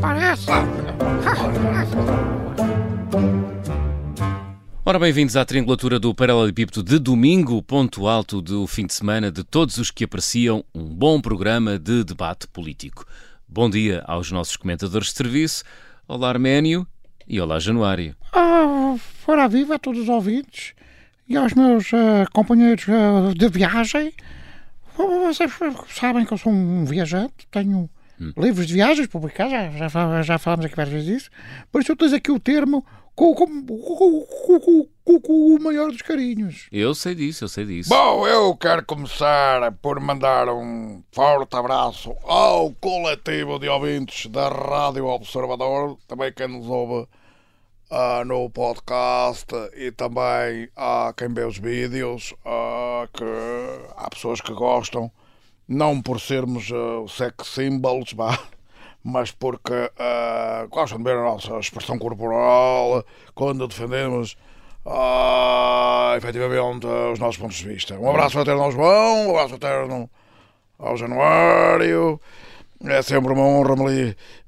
[0.00, 0.46] parece.
[4.84, 9.44] Ora, bem-vindos à triangulatura do Paralelepípedo de domingo, ponto alto do fim de semana de
[9.44, 13.04] todos os que apreciam um bom programa de debate político.
[13.46, 15.64] Bom dia aos nossos comentadores de serviço.
[16.08, 16.86] Olá, Arménio.
[17.28, 18.16] E olá, Januário.
[18.32, 20.72] Ah, fora viva a todos os ouvintes
[21.28, 24.12] e aos meus uh, companheiros uh, de viagem.
[24.96, 25.52] Vocês
[25.88, 27.88] sabem que eu sou um viajante, tenho
[28.20, 28.32] hum.
[28.36, 31.30] livros de viagens publicados, já, já, já falamos aqui várias vezes disso.
[31.70, 32.84] Por isso eu utilizo aqui o termo
[33.14, 36.68] com, com, com, com, o maior dos carinhos.
[36.72, 37.90] Eu sei disso, eu sei disso.
[37.90, 45.06] Bom, eu quero começar por mandar um forte abraço ao coletivo de ouvintes da Rádio
[45.06, 47.06] Observador, também quem nos ouve
[47.90, 53.24] uh, no podcast e também a quem vê os vídeos, uh, que
[53.96, 55.10] há pessoas que gostam,
[55.70, 58.12] não por sermos uh, sex symbols,
[59.04, 63.04] mas porque uh, gostam de ver a nossa expressão corporal
[63.36, 64.36] quando defendemos
[64.84, 67.94] uh, efetivamente os nossos pontos de vista.
[67.94, 70.10] Um abraço fraterno ao João, um abraço fraterno
[70.76, 72.20] ao Januário
[72.82, 73.74] é sempre uma honra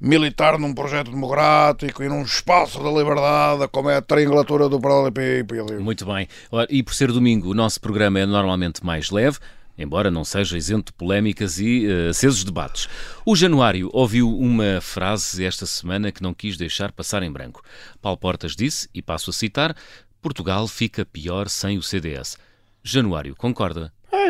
[0.00, 5.78] militar num projeto democrático e num espaço de liberdade, como é a triangulatura do Paralelepípedo.
[5.82, 6.26] Muito bem.
[6.70, 9.38] E por ser domingo, o nosso programa é normalmente mais leve,
[9.76, 12.88] embora não seja isento de polémicas e uh, acesos debates.
[13.24, 17.62] O Januário ouviu uma frase esta semana que não quis deixar passar em branco.
[18.00, 19.76] Paulo Portas disse, e passo a citar,
[20.20, 22.38] Portugal fica pior sem o CDS.
[22.82, 23.92] Januário, concorda?
[24.10, 24.28] É,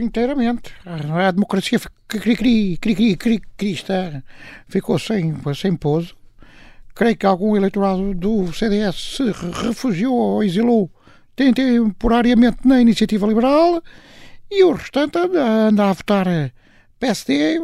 [0.00, 0.74] inteiramente.
[0.84, 1.80] A democracia
[3.56, 4.22] cristã
[4.68, 6.14] ficou sem, sem pouso.
[6.94, 10.90] Creio que algum eleitorado do CDS se refugiou ou exilou
[11.34, 13.82] temporariamente na iniciativa liberal
[14.50, 16.26] e o restante anda, anda a votar
[16.98, 17.58] PSD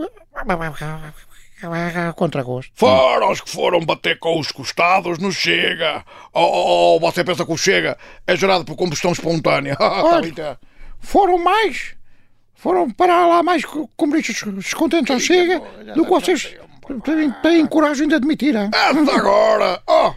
[2.17, 2.73] contra gosto.
[2.75, 6.05] Foram os que foram bater com os costados no Chega.
[6.33, 9.77] Ou, ou, ou você pensa que o Chega é gerado por combustão espontânea?
[9.79, 10.59] Olha,
[10.99, 11.95] foram mais,
[12.55, 13.65] foram para lá mais
[13.97, 15.61] comunistas descontentes ao Chega
[15.95, 16.57] do que vocês
[17.05, 18.57] têm, têm coragem de admitir.
[18.57, 18.71] Hein?
[18.75, 20.13] agora, oh,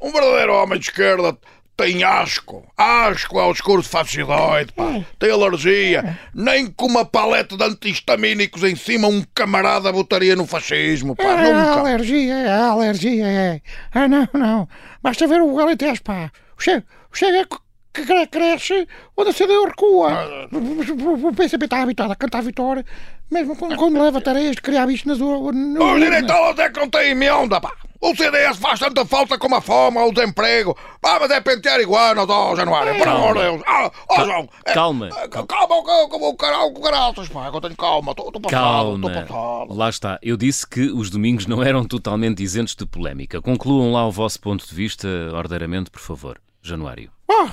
[0.00, 1.36] um verdadeiro homem de esquerda
[1.76, 4.84] tem asco, asco ao discurso fascidoide, pá.
[4.84, 5.04] É.
[5.18, 11.16] tem alergia, nem com uma paleta de antihistamínicos em cima um camarada botaria no fascismo,
[11.16, 11.80] pá, é, nunca.
[11.80, 13.60] alergia, é, alergia, é.
[13.92, 14.68] Ah, não, não,
[15.02, 16.30] basta ver o Alentejo, pá.
[16.56, 17.46] O Chega, o Chega
[17.94, 20.48] que cresce onde a CDU recua.
[20.50, 22.84] O PCP está habituado a cantar vitória,
[23.30, 25.82] mesmo quando, quando leva tareias de criar bichos nas urnas.
[25.82, 27.72] Os direitores é que não têm emenda, pá.
[28.00, 30.76] O CDS faz tanta falta como a fome, o desemprego.
[31.00, 33.62] Pá, mas é pentear iguanas, ó, oh, Januário, por amor de Deus.
[33.66, 34.48] Ah, ó, João.
[34.66, 35.08] Calma.
[35.08, 39.10] É, calma, calma, o caralho, caraças, pá, eu tenho calma, estou passado, Calma.
[39.10, 39.74] passado.
[39.74, 40.18] Lá está.
[40.20, 43.40] Eu disse que os domingos não eram totalmente isentos de polémica.
[43.40, 46.38] Concluam lá o vosso ponto de vista, ordeiramente, por favor.
[46.60, 47.13] Januário.
[47.28, 47.48] Oh,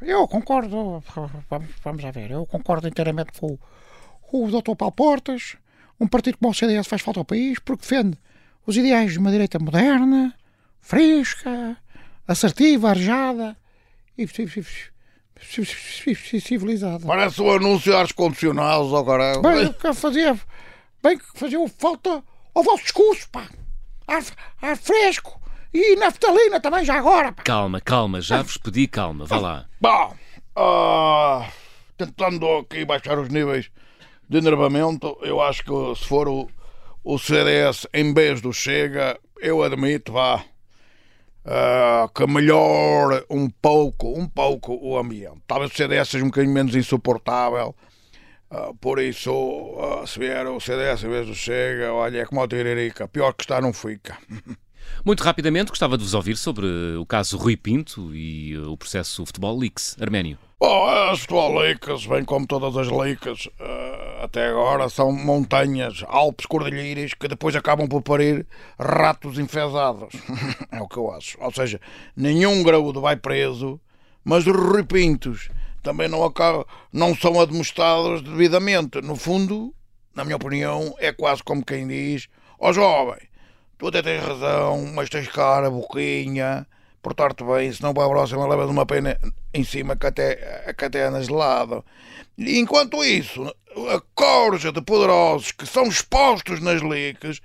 [0.00, 1.02] eu concordo,
[1.82, 3.58] vamos a ver, eu concordo inteiramente com,
[4.22, 4.74] com o Dr.
[4.76, 5.56] Paulo Portas.
[5.98, 8.18] Um partido como o CDS faz falta ao país porque defende
[8.66, 10.34] os ideais de uma direita moderna,
[10.80, 11.76] fresca,
[12.26, 13.56] assertiva, arejada
[14.16, 14.26] e
[16.40, 17.06] civilizada.
[17.06, 19.42] Parece o anúncio de ar-condicionados, oh, caralho.
[19.42, 20.38] Bem, que fazia,
[21.02, 22.22] bem que fazia falta
[22.54, 23.48] ao vosso discurso, pá.
[24.06, 24.22] Ar,
[24.60, 25.40] ar fresco,
[25.74, 27.32] e naftalina também, já agora.
[27.32, 29.66] Calma, calma, já vos pedi calma, vá lá.
[29.80, 30.14] Bom,
[30.56, 31.44] uh,
[31.96, 33.68] tentando aqui baixar os níveis
[34.28, 36.48] de enervamento, eu acho que se for o,
[37.02, 40.44] o CDS em vez do Chega, eu admito, vá,
[41.44, 45.40] uh, que melhore um pouco, um pouco o ambiente.
[45.44, 47.74] Talvez o CDS seja um bocadinho menos insuportável.
[48.50, 52.40] Uh, por isso, uh, se vier o CDS em vez do Chega, olha, é como
[52.40, 54.16] o Tiririca, pior que está não fica.
[55.04, 59.58] Muito rapidamente, gostava de vos ouvir sobre o caso Rui Pinto e o processo Futebol
[59.58, 59.96] Leaks.
[60.00, 60.38] Arménio.
[60.58, 66.46] Bom, as Futebol Leaks, bem como todas as leaks, uh, até agora são montanhas, Alpes,
[66.46, 68.46] cordilheiras, que depois acabam por parir
[68.78, 70.14] ratos enfesados.
[70.72, 71.36] é o que eu acho.
[71.40, 71.78] Ou seja,
[72.16, 73.78] nenhum graúdo vai preso,
[74.24, 75.50] mas os Rui Pintos
[75.82, 79.02] também não, acabam, não são admoestados devidamente.
[79.02, 79.74] No fundo,
[80.14, 82.28] na minha opinião, é quase como quem diz:
[82.58, 83.18] Ó oh, jovem,
[83.78, 86.66] tu até tens razão, mas tens cara, boquinha,
[87.02, 89.18] portar-te bem, senão para a próxima levas uma pena
[89.52, 91.28] em cima que até, que até andas.
[92.36, 97.40] E enquanto isso, a corja de poderosos que são expostos nas leaks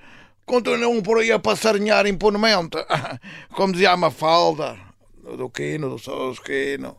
[0.46, 2.78] continuam por aí a passarinhar impunemente.
[3.54, 4.78] Como dizia a Mafalda,
[5.38, 6.96] do Quino, do Sousa Quino.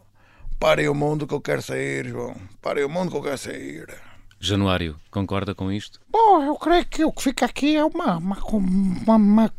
[0.59, 2.37] Parem o mundo que eu quero sair, João.
[2.61, 4.10] Parem o mundo que eu quero sair.
[4.43, 6.01] Januário, concorda com isto?
[6.09, 9.53] Bom, eu creio que o que fica aqui é uma, uma, uma, uma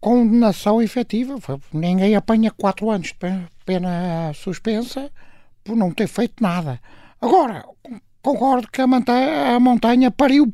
[0.00, 1.34] condenação efetiva.
[1.72, 5.10] Ninguém apanha quatro anos de pe- pena suspensa
[5.62, 6.80] por não ter feito nada.
[7.20, 7.66] Agora,
[8.22, 10.52] concordo que a montanha, a montanha pariu,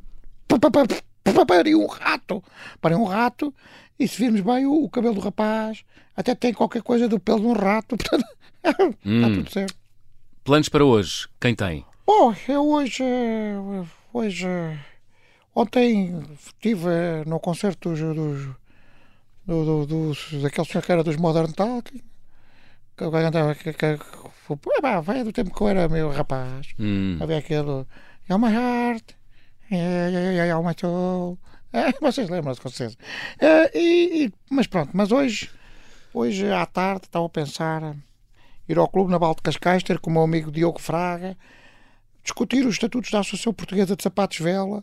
[0.49, 0.87] pa- pa- pa-
[1.33, 2.43] pa- pariu um rato.
[2.81, 3.55] Pariu um rato
[3.99, 5.85] e se virmos bem o, o cabelo do rapaz
[6.17, 7.95] até tem qualquer coisa do pelo de um rato.
[7.97, 8.25] Portanto,
[8.65, 9.35] está Hum.
[9.35, 9.77] tudo certo.
[10.43, 11.85] Planos para hoje, quem tem?
[12.07, 13.03] Bom, eu hoje.
[14.13, 14.47] hoje
[15.55, 18.01] ontem estive no concerto dos.
[18.01, 18.55] dos
[19.47, 22.01] do, do, dos- daquele senhor que era dos Modern Talking.
[22.97, 23.05] Que.
[23.63, 24.05] Que, que, que,
[25.03, 26.69] vai do tempo que eu era meu rapaz.
[26.79, 27.87] Hum, Havia aquele.
[28.29, 29.05] É my heart.
[29.71, 30.11] É,
[30.63, 31.39] my soul.
[31.73, 32.97] É, vocês lembram-se com certeza.
[33.75, 35.51] E, e- mas pronto, mas hoje,
[36.13, 37.97] hoje à tarde estava a pensar
[38.69, 41.37] ir ao Clube Naval de Cascais, ter com o meu amigo Diogo Fraga,
[42.25, 44.83] discutir os estatutos da Associação Portuguesa de Sapatos Vela.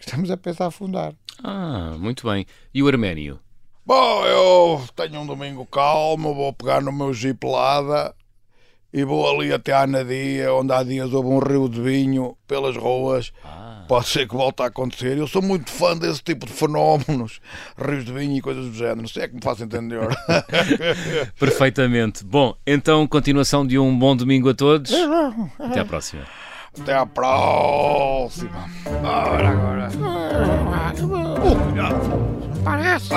[0.00, 1.12] Estamos a pensar a fundar.
[1.42, 2.46] Ah, muito bem.
[2.72, 3.38] E o Arménio?
[3.84, 8.14] Bom, eu tenho um domingo calmo, vou pegar no meu jeep Lada
[8.92, 12.76] e vou ali até à Nadia, onde há dias houve um rio de vinho pelas
[12.76, 13.32] ruas.
[13.88, 15.18] Pode ser que volte a acontecer.
[15.18, 17.40] Eu sou muito fã desse tipo de fenómenos,
[17.76, 19.08] rios de vinho e coisas do género.
[19.08, 20.00] Se é que me faço entender.
[21.38, 22.24] Perfeitamente.
[22.24, 24.92] Bom, então, continuação de um bom domingo a todos.
[25.58, 26.24] Até à próxima.
[26.80, 28.66] Até à próxima.
[29.04, 29.88] Ora, agora.
[32.64, 33.10] Parece.